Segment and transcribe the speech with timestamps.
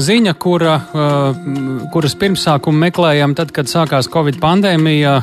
[0.00, 0.74] ziņa, kura,
[1.92, 5.14] kuras pirmsākumu meklējam tad, kad sākās Covid pandēmija,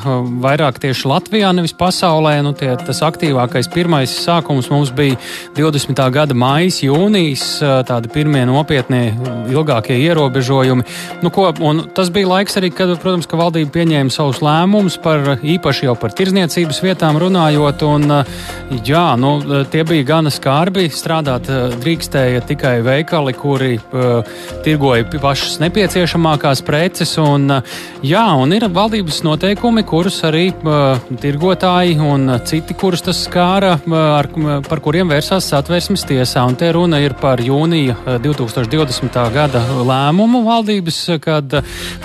[0.44, 2.38] vairāk tieši Latvijā, nevis pasaulē.
[2.46, 5.18] Nu, tie, tas aktīvākais pirmais sākums mums bija
[5.58, 6.02] 20.
[6.14, 7.46] gada maijas, jūnijas,
[7.88, 9.12] tādi pirmie nopietnie,
[9.52, 10.88] ilgākie ierobežojumi.
[11.24, 11.50] Nu, ko,
[11.96, 16.16] tas bija laiks arī, kad, protams, ka valdība pieņēma savus lēmumus par īpaši jau par
[16.18, 17.86] tirzniecības vietām runājot.
[17.88, 18.08] Un,
[18.88, 19.36] jā, nu,
[19.72, 20.88] tie bija gana skarbi.
[20.92, 21.50] Strādāt
[21.82, 23.74] drīkstēja tikai veikali, kuri
[24.66, 27.14] tirgoja pašas nepieciešamākās preces.
[27.22, 33.24] Un, uh, jā, un ir valdības noteikumi, kurus arī uh, tirgotāji un citi, kurus tas
[33.28, 34.30] skāra, uh, ar,
[34.68, 36.46] par kuriem vērsās satversmes tiesā.
[36.48, 39.20] Un te runa ir par jūnija 2020.
[39.34, 41.58] gada lēmumu valdības, kad,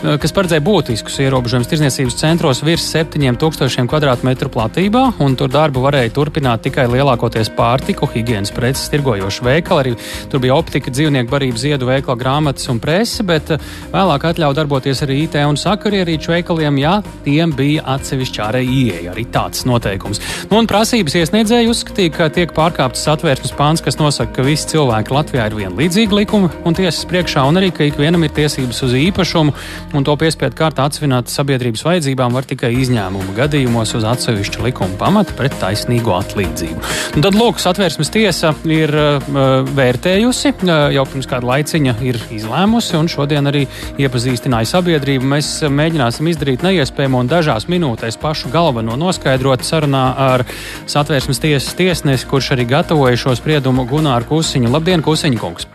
[0.02, 6.64] kas paredzēja būtiskus ierobežojumus tirzniecības centros virs 7000 km2 platībā, un tur darbu varēja turpināt
[6.66, 9.82] tikai lielākoties pārtiku, higiēnas preces tirgojoši veikali.
[9.86, 9.94] Arī
[10.32, 15.02] tur bija optika, dzīvnieku barība, ziedu veikala, grāmatas un prese, bet eh, vēlāk atļauja darboties
[15.02, 19.12] arī IT un sakarierīču veikaliem, ja tiem bija atsevišķi ārēji ieeja.
[19.12, 20.20] Arī tāds noteikums.
[20.50, 25.14] Nu, un prasības iesniedzēji uzskatīja, ka tiek pārkāptas satvērsmes pāns, kas nosaka, ka visi cilvēki
[25.14, 29.54] Latvijā ir vienlīdzīgi likuma un tiesas priekšā, un arī, ka ikvienam ir tiesības uz īpašumu,
[29.96, 35.34] un to piespiedu kārtā atsvināt sabiedrības vajadzībām var tikai izņēmuma gadījumos uz atsevišķu likuma pamata
[35.38, 36.94] pret taisnīgu atlīdzību.
[37.16, 40.54] Un tad, lūk, satvērsmes tiesa ir uh, vērtējusi,
[40.96, 43.64] jau pirms kāda laiciņa ir izlēmusi un šodien arī
[44.00, 45.28] iepazīstināja sabiedrību.
[45.34, 50.46] Mēs mēģināsim izdarīt neiespējamo un dažās minūtēs pašu galveno noskaidrot sarunā ar
[50.86, 54.70] satvērsmes tiesas tiesnesi, kurš arī gatavoja šo spriedumu Gunāru Kusiņu.
[54.72, 55.68] Labdien, Kusiņa kungs!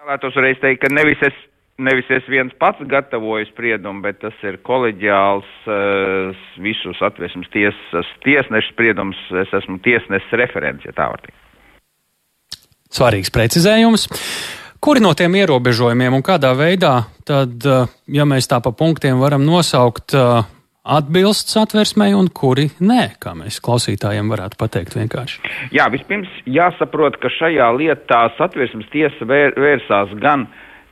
[0.00, 1.36] Vēlētos reiz teikt, ka nevis es
[1.80, 8.74] nevis es viens pats gatavoju spriedumu, bet tas ir koleģiāls uh, visu satversmes tiesas tiesnešu
[8.74, 9.20] spriedums.
[9.44, 11.38] Es esmu tiesneses referents, ja tā var teikt.
[12.90, 14.08] Svarīgs precizējums.
[14.80, 16.94] Kuri no tiem ierobežojumiem un kādā veidā,
[17.28, 20.40] tad, uh, ja mēs tā pa punktiem varam nosaukt, uh,
[20.90, 25.42] atbilst satversmei un kuri nē, kā mēs klausītājiem varētu pateikt vienkārši?
[25.76, 30.48] Jā, vispirms jāsaprot, ka šajā lietā satversmes tiesa vēr, vērsās gan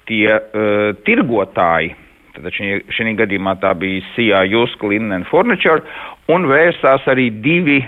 [0.08, 1.94] tie uh, tirgotāji,
[2.36, 5.82] tad šī gadījumā tā bija Sijā Juska Linen Furniture,
[6.30, 7.80] un vērsās arī divi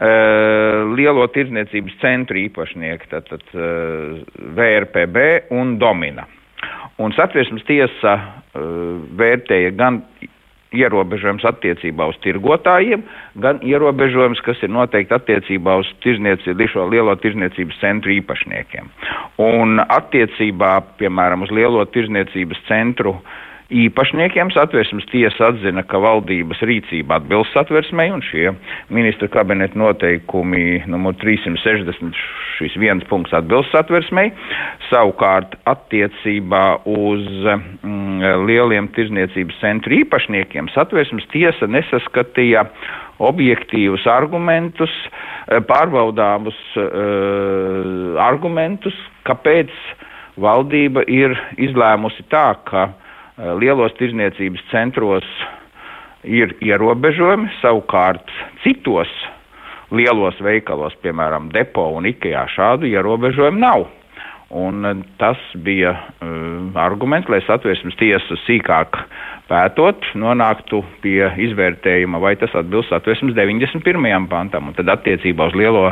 [0.00, 4.22] lielo tirdzniecības centru īpašnieki, tātad uh,
[4.56, 6.26] VRPB un Domina.
[6.98, 10.02] Un satversmes tiesa uh, vērtēja gan
[10.74, 13.04] ierobežojums attiecībā uz tirgotājiem,
[13.38, 15.86] gan ierobežojums, kas ir noteikti attiecībā uz
[16.72, 18.90] šo lielo tirzniecības centru īpašniekiem.
[19.38, 23.42] Un attiecībā, piemēram, uz lielo tirzniecības centru uh,
[23.72, 28.50] īpašniekiem satversmes tiesa atzina, ka valdības rīcība atbilst satversmei, un šie
[28.92, 32.18] ministra kabineta noteikumi numur 360
[32.58, 34.30] šis viens punkts atbilst satversmei.
[34.90, 42.66] Savukārt attiecībā uz mm, lieliem tirzniecības centru īpašniekiem satversmes tiesa nesaskatīja
[43.24, 44.92] objektīvus argumentus,
[45.48, 49.70] eh, pārbaudāmus uh, argumentus, kāpēc
[50.42, 51.32] valdība ir
[51.62, 53.03] izlēmusi tā, ka Eh,
[53.36, 55.26] lielos tirzniecības centros
[56.24, 58.30] ir ierobežojumi, savukārt
[58.62, 59.10] citos
[59.94, 63.86] lielos veikalos, piemēram, depo un ikejā, šādu ierobežojumu nav.
[64.52, 68.98] Un eh, tas bija uh, arguments, lai satversmes tiesa sīkāk
[69.48, 74.28] pētot, nonāktu pie izvērtējuma, vai tas atbilst satversmes 91.
[74.28, 74.68] pantam.
[74.68, 75.86] Un tad attiecībā uz lielo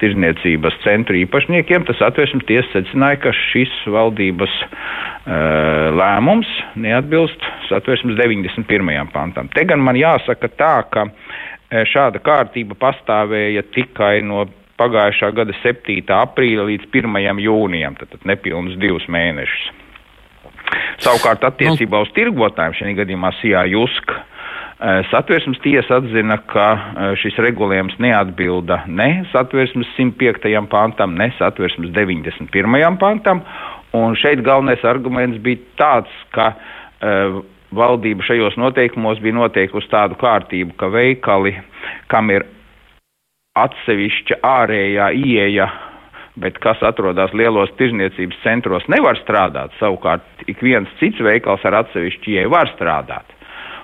[0.00, 6.50] tirzniecības centru īpašniekiem tas satversmes tiesa secināja, ka šis valdības uh, lēmums
[6.80, 9.12] neatbilst satversmes 91.
[9.12, 9.52] pantam.
[9.52, 11.08] Te gan man jāsaka tā, ka
[11.86, 14.48] šāda kārtība pastāvēja tikai no
[14.80, 16.00] pagājušā gada 7.
[16.16, 17.44] aprīļa līdz 1.
[17.44, 19.68] jūnijam, tad, tad nepilnus divus mēnešus.
[21.04, 24.24] Savukārt attiecībā uz tirgotājiem šajā gadījumā Sijā Juska.
[24.80, 30.48] Eh, satversmes tiesa atzina, ka eh, šis regulējums neatbilda ne satversmes 105.
[30.72, 32.96] pantam, ne satversmes 91.
[33.00, 33.42] pantam,
[33.92, 37.40] un šeit galvenais arguments bija tāds, ka uh,
[37.74, 41.56] valdība šajos noteikumos bija noteikusi tādu kārtību, ka veikali,
[42.10, 42.46] kam ir
[43.58, 45.66] atsevišķa ārējā ieeja,
[46.40, 49.74] bet kas atrodas lielos tirzniecības centros, nevar strādāt.
[49.80, 53.36] Savukārt ik viens cits veikals ar atsevišķu ieeju var strādāt.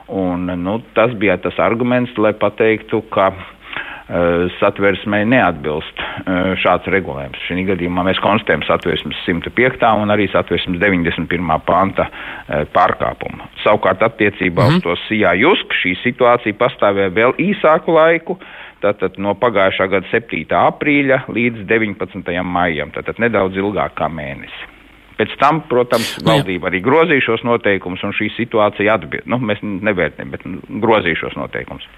[0.06, 7.42] Un, nu, tas bija tas arguments, lai pateiktu, ka uh, satversmei neatbilst uh, šāds regulējums.
[7.48, 9.82] Šī gadījumā mēs konstatējam satversmes 105.
[10.04, 11.26] un arī satversmes 91.
[11.66, 13.50] panta uh, pārkāpumu.
[13.64, 14.84] Savukārt attiecībā mm uz mhm.
[14.86, 18.38] to Sijā Jusk šī situācija pastāvēja vēl īsāku laiku.
[18.86, 20.46] Tātad no pagājušā gada 7.
[20.60, 22.34] aprīļa līdz 19.
[22.46, 24.68] maijam, tātad nedaudz ilgāk kā mēnesi.
[25.16, 29.24] Pēc tam, protams, nu valdība arī grozīšos noteikumus un šī situācija atbild.
[29.26, 30.44] Nu, mēs nevērtējam, bet
[30.84, 31.88] grozīšos noteikumus.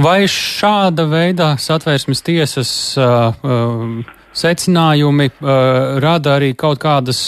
[0.00, 2.70] Vai šāda veida satvērsmes tiesas
[3.00, 7.20] uh, uh, secinājumi uh, rada arī kaut kādas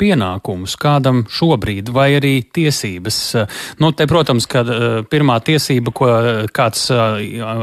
[0.00, 3.20] pienākumus kādam šobrīd, vai arī tiesības.
[3.80, 6.10] Nu, te, protams, ka uh, pirmā tiesība, ko
[6.56, 7.20] kāds uh,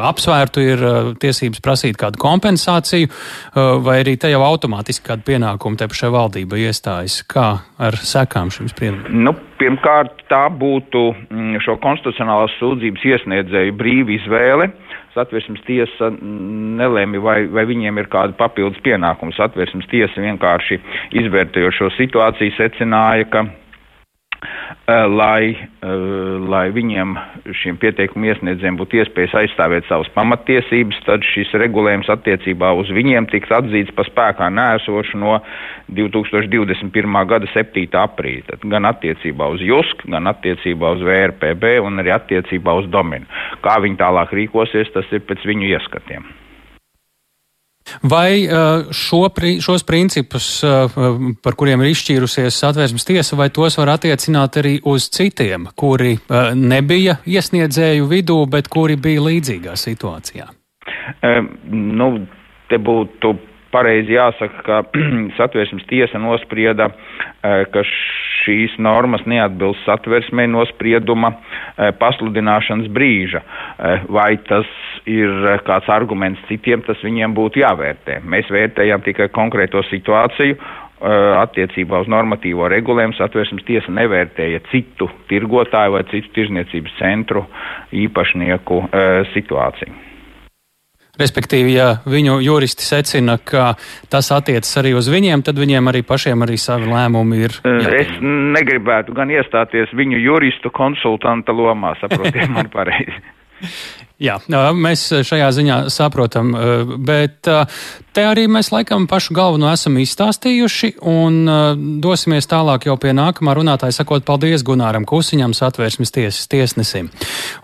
[0.10, 5.80] apsvērtu, ir uh, tiesības prasīt kādu kompensāciju, uh, vai arī te jau automātiski kādu pienākumu
[5.80, 7.22] te pašai valdībai iestājas.
[7.28, 9.24] Kā ar sekām šim spriedumam?
[9.28, 14.72] Nu, pirmkārt, tā būtu mm, šo konstitucionālās sūdzības iesniedzēju brīva izvēle.
[14.72, 14.87] Uh,
[15.18, 19.36] satversmes tiesa nelēma, vai, vai viņiem ir kāda papildus pienākuma.
[19.38, 20.80] Satversmes tiesa vienkārši
[21.24, 23.48] izvērtējot šo situāciju secināja, ka
[24.88, 25.88] lai, eh,
[26.48, 27.16] lai viņiem,
[27.62, 33.52] šiem pieteikumu iesniedzējiem, būtu iespējas aizstāvēt savas pamatiesības, tad šis regulējums attiecībā uz viņiem tiks
[33.52, 35.42] atzīts pa spēkā nēsošu no
[35.90, 37.26] 2021.
[37.28, 37.88] gada 7.
[37.92, 38.48] aprīļa.
[38.54, 43.26] Tad gan attiecībā uz JUSK, gan attiecībā uz VRPB un arī attiecībā uz dominu.
[43.66, 46.47] Kā viņi tālāk rīkosies, tas ir pēc viņu ieskatiem.
[48.04, 49.26] Vai uh, šo,
[49.64, 50.92] šos principus, uh,
[51.44, 56.54] par kuriem ir izšķīrusies satvērsmes tiesa, vai tos var attiecināt arī uz citiem, kuri uh,
[56.56, 60.50] nebija iesniedzēju vidū, bet kuri bija līdzīgā situācijā?
[61.24, 62.12] Um, nu,
[62.72, 63.36] te būtu
[63.72, 64.82] pareizi jāsaka, ka
[65.40, 73.44] satversmes tiesa nosprieda, eh, ka šīs normas neatbilst satversmē nosprieduma eh, pasludināšanas brīža.
[73.78, 74.66] Eh, vai tas
[75.06, 75.30] ir
[75.68, 78.24] kāds arguments citiem, tas viņiem būtu jāvērtē.
[78.26, 80.58] Mēs vērtējam tikai konkrēto situāciju
[80.98, 87.46] attiecībā uz normatīvo regulējumu satversmes tiesa nevērtēja citu tirgotāju vai citu tirzniecības centru
[87.94, 88.82] īpašnieku
[89.36, 89.94] situāciju.
[91.18, 93.72] Respektīvi, ja viņu juristi secina, ka
[94.12, 97.58] tas attiecas arī uz viņiem, tad viņiem arī pašiem arī savi lēmumi ir.
[97.64, 97.96] Jāpieņem.
[98.02, 98.12] Es
[98.58, 103.18] negribētu gan iestāties viņu juristu konsultanta lomā, saprotiet man pareizi.
[104.18, 104.40] Jā,
[104.74, 106.50] mēs šajā ziņā saprotam,
[107.06, 111.38] bet te arī mēs laikam pašu galveno esam izstāstījuši un
[112.02, 117.12] dosimies tālāk jau pie nākamā runātāja, sakot paldies Gunāram Kusiņam, satvērsmes tiesas tiesnesim.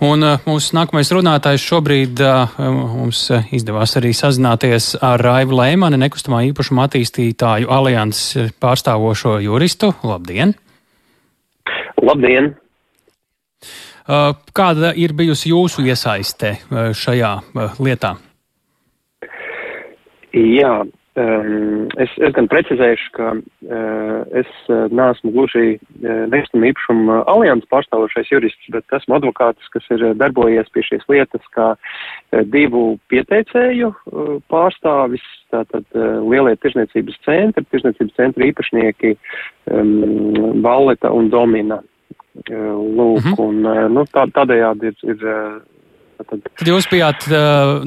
[0.06, 2.22] Un mūsu nākamais runātājs šobrīd
[2.62, 9.96] mums izdevās arī sazināties ar Raivu Lēmani, nekustamā īpašuma attīstītāju alianses pārstāvošo juristu.
[10.06, 10.54] Labdien!
[11.98, 12.54] Labdien!
[14.04, 18.18] Uh, kāda ir bijusi jūsu iesaiste uh, šajā uh, lietā?
[20.36, 28.34] Jā, um, es, es gan precizēšu, ka uh, es neesmu gluži nekustamā īpašuma alianses pārstāvošais
[28.34, 31.70] jurists, bet esmu advokāts, kas ir darbojies pie šīs lietas kā
[32.52, 33.94] divu pieteicēju
[34.52, 35.24] pārstāvis,
[35.54, 41.80] tātad lielie tirzniecības centri, tirzniecības centra īpašnieki um, Valleta un Domina.
[42.34, 43.34] Lūk, mhm.
[43.34, 43.44] -huh.
[43.44, 44.98] un nu, tā, tādējādi ir.
[45.04, 45.62] ir
[46.24, 46.40] Tad...
[46.40, 47.26] tad jūs bijāt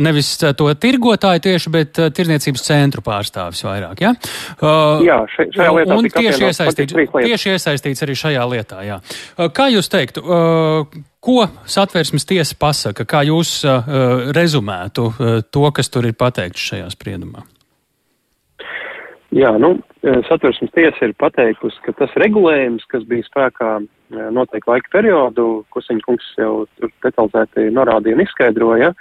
[0.02, 4.10] nevis to tirgotāju tieši, bet tirniecības centru pārstāvis vairāk, ja?
[4.60, 5.96] Uh, jā, še, šajā lietā.
[5.96, 9.00] Un tieši iesaistīts, tieši iesaistīts arī šajā lietā, jā.
[9.56, 10.20] Kā jūs teiktu,
[11.20, 13.62] ko satversmes tiesa pasaka, kā jūs
[14.37, 15.12] rezumētu
[15.49, 17.46] to, kas tur ir pateikts šajā spriedumā?
[19.34, 19.73] Jā, nu,
[20.06, 23.87] e, satversmes tiesa ir pateikusi, ka tas regulējums, kas bija spēkā e,
[24.30, 28.92] noteikti laika periodu, ko viņa kungs jau tur detalizēti norādīja un izskaidroja,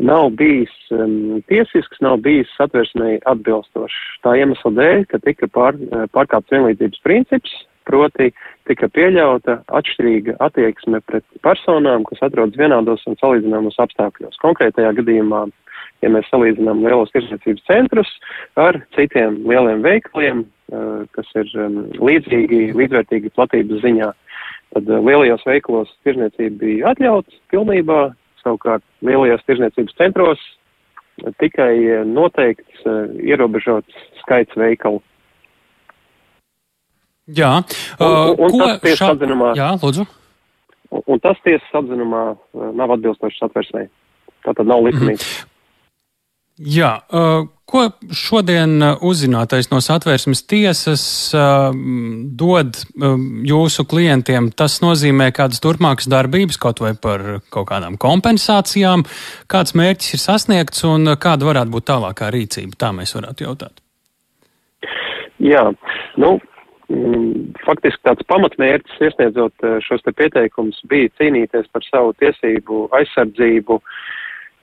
[0.00, 3.98] nav bijis um, tiesisks, nav bijis satversmei atbilstošs.
[4.24, 5.76] Tā iemesla dēļ, ka tika pār,
[6.16, 7.52] pārkāpts vienlīdzības princips,
[7.88, 8.32] proti
[8.68, 14.40] tika pieļauta atšķirīga attieksme pret personām, kas atrodas vienādos un salīdzināmos apstākļos.
[14.44, 15.46] Konkrētajā gadījumā
[16.02, 18.10] ja mēs salīdzinām lielos tirsniecības centrus
[18.60, 20.44] ar citiem lieliem veikaliem,
[21.16, 21.50] kas ir
[21.96, 24.12] līdzīgi, līdzvērtīgi platības ziņā.
[24.76, 28.00] Tad lielajos veikalos tirsniecība bija atļauts pilnībā,
[28.44, 30.44] savukārt lielajos tirsniecības centros
[31.42, 32.84] tikai noteikts
[33.24, 35.00] ierobežots skaits veikalu.
[37.28, 37.58] Jā,
[37.98, 39.10] uh, un, un, un tas tiesas šā...
[39.16, 39.52] atzinumā.
[39.58, 40.06] Jā, lūdzu.
[40.96, 42.22] Un, un tas tiesas atzinumā
[42.78, 43.88] nav atbilstošs atversmei.
[44.46, 45.26] Tā tad nav likumīgs.
[45.26, 45.57] Mm -hmm.
[46.58, 46.90] Jā,
[47.70, 51.04] ko šodien uzzinātais no satvērsmes tiesas
[52.40, 52.80] dod
[53.46, 54.50] jūsu klientiem?
[54.58, 57.24] Tas nozīmē kādas turpmākas darbības, kaut vai par
[57.54, 59.06] kaut kādām kompensācijām,
[59.46, 62.74] kāds mērķis ir sasniegts un kāda varētu būt tālākā rīcība?
[62.74, 63.78] Tā mēs varētu jautāt.
[65.38, 65.62] Jā,
[66.18, 66.34] nu,
[66.90, 73.98] mm, faktiski tāds pamatmērķis iesniedzot šos te pieteikumus bija cīnīties par savu tiesību aizsardzību uh,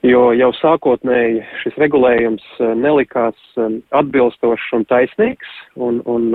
[0.04, 2.44] jo jau sākotnēji šis regulējums
[2.82, 3.58] nelikās
[3.96, 6.30] atbilstošs un taisnīgs, un, un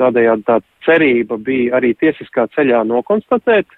[0.00, 3.68] tādējādi tā cerība bija arī tiesiskā ceļā nokonstatēt,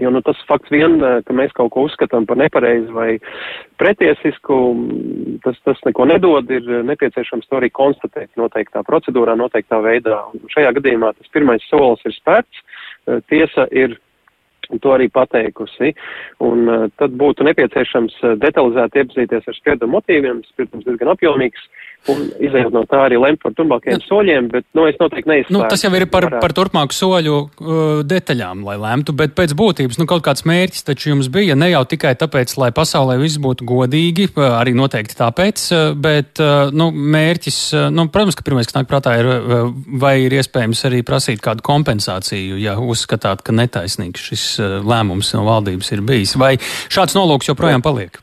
[0.00, 0.94] Jo nu, tas fakts vien,
[1.26, 3.18] ka mēs kaut ko uzskatām par nepareizu vai
[3.80, 4.56] pretiesisku,
[5.44, 10.22] tas, tas neko nedod, ir nepieciešams to arī konstatēt noteiktā procedūrā, noteiktā veidā.
[10.32, 12.64] Un šajā gadījumā tas pirmais solis ir spērts,
[13.28, 13.98] tiesa ir
[14.80, 15.92] to arī pateikusi.
[16.44, 21.66] Un uh, tad būtu nepieciešams detalizēti iepazīties ar spriedumu motīviem, tas, protams, diezgan apjomīgs.
[21.66, 24.06] Uh, un izējot no tā arī lemt par turpmākajiem ja.
[24.08, 25.54] soļiem, bet, nu, es noteikti neizslēdzu.
[25.54, 27.76] Nu, tas jau ir par, par turpmāku soļu uh,
[28.08, 31.84] detaļām, lai lemtu, bet pēc būtības, nu, kaut kāds mērķis taču jums bija ne jau
[31.92, 36.90] tikai tāpēc, lai pasaulē viss būtu godīgi, uh, arī noteikti tāpēc, uh, bet, uh, nu,
[36.90, 39.30] mērķis, uh, nu, protams, ka pirmais, kas nāk prātā, ir,
[40.02, 44.48] vai ir iespējams arī prasīt kādu kompensāciju, ja uzskatāt, ka netaisnīgs šis
[44.82, 48.21] lēmums no valdības ir bijis, vai šāds nolūks joprojām paliek?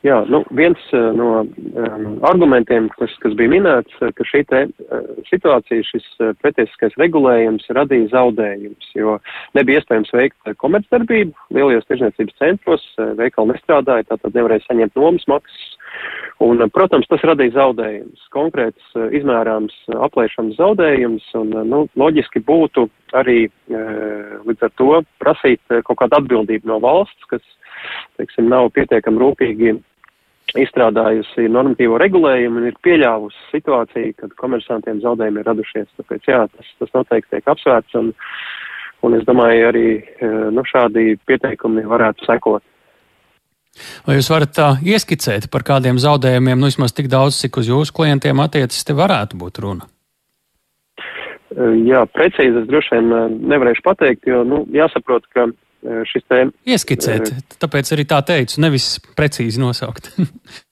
[0.00, 4.60] Jā, nu, viens uh, no um, argumentiem, kas, kas bija minēts, uh, ka šī te,
[4.86, 9.18] uh, situācija, šis uh, pretiesiskais regulējums radīja zaudējumus, jo
[9.58, 15.68] nebija iespējams veikt komercdarbību lielajos tirzniecības centros, uh, veikali nestrādāja, tātad nevarēja saņemt nomas maksas.
[16.40, 19.74] Un, protams, tas radīja zaudējumus, konkrēts izmērāms
[20.06, 22.86] aplēšams zaudējums, un nu, loģiski būtu
[23.20, 27.44] arī līdz ar to prasīt kaut kādu atbildību no valsts, kas,
[28.16, 29.74] teiksim, nav pietiekami rūpīgi
[30.58, 35.88] izstrādājusi normatīvo regulējumu un ir pieļāvusi situāciju, kad komersantiem zaudējumi ir radušies.
[36.00, 38.10] Tāpēc jā, tas, tas noteikti tiek apsvērts un,
[39.06, 42.64] un es domāju arī e, nu, šādi pieteikumi varētu sekot.
[44.06, 47.94] Vai jūs varat tā ieskicēt par kādiem zaudējumiem, nu vismaz tik daudz, cik uz jūsu
[47.94, 49.86] klientiem attiecas, te varētu būt runa?
[51.54, 55.46] E, jā, precīzi es droši vien nevarēšu pateikt, jo nu, jāsaprot, ka
[56.08, 56.42] šis te.
[56.68, 57.30] Ieskicēt,
[57.62, 60.12] tāpēc arī tā teicu, nevis precīzi nosaukt.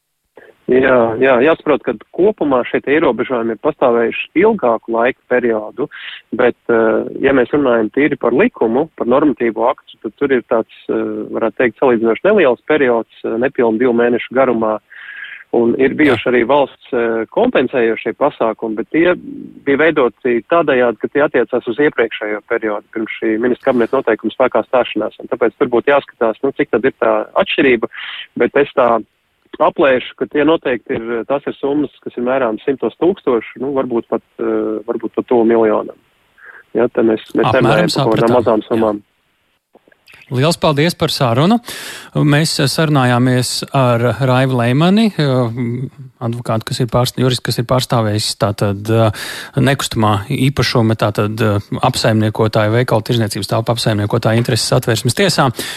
[0.68, 5.86] Jā, jā, jāsaprot, ka kopumā šie ierobežojumi ir pastāvējuši ilgāku laiku periodu,
[6.36, 6.58] bet,
[7.24, 11.78] ja mēs runājam tīri par likumu, par normatīvo aktu, tad tur ir tāds, varētu teikt,
[11.80, 14.74] salīdzinoši neliels periods, nepilnu divu mēnešu garumā,
[15.57, 19.14] Un ir bijuši arī valsts eh, kompensējošie pasākumi, bet tie
[19.64, 24.62] bija veidoti tādējādi, ka tie attiecās uz iepriekšējo periodu, pirms šī ministra kabineta noteikuma spēkā
[24.67, 25.17] stāšanās.
[25.23, 27.88] Un tāpēc tur būtu jāskatās, nu, cik tad ir tā atšķirība,
[28.45, 28.90] bet es tā
[29.57, 34.12] aplēšu, ka tie noteikti ir, tās ir summas, kas ir mērām simtos tūkstoši, nu, varbūt
[34.12, 35.97] pat, uh, varbūt pat to miljonam.
[36.76, 39.00] Ja, mēs, mēs runājam par kaut kādām mazām summām.
[40.35, 41.56] Liels paldies par sarunu.
[42.28, 48.92] Mēs sarunājāmies ar Raivu Leimani, advokātu, kas ir pārstāvējis, juristu, kas ir pārstāvējis tātad
[49.56, 51.44] nekustamā īpašuma, tātad
[51.88, 55.49] apsaimniekotāju veikalu tirzniecības tālpa apsaimniekotāju intereses atvērsmes tiesā.